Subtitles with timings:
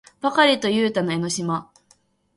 [0.19, 1.71] ばかりとゆうたと江の島